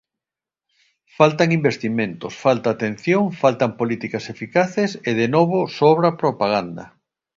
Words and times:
Faltan 1.17 1.49
investimentos, 1.59 2.33
falta 2.45 2.67
atención, 2.71 3.23
faltan 3.41 3.71
políticas 3.81 4.23
eficaces, 4.33 4.89
e 5.09 5.11
de 5.21 5.27
novo 5.35 5.57
sobra 5.79 6.09
propaganda. 6.21 6.85